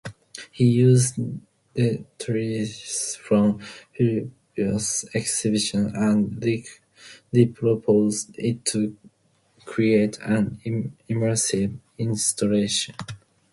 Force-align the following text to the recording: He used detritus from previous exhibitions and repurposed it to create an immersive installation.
He 0.51 0.63
used 0.65 1.19
detritus 1.75 3.15
from 3.17 3.59
previous 3.95 5.05
exhibitions 5.13 5.91
and 5.93 6.41
repurposed 7.31 8.33
it 8.39 8.65
to 8.65 8.97
create 9.65 10.17
an 10.23 10.59
immersive 11.07 11.77
installation. 11.99 12.95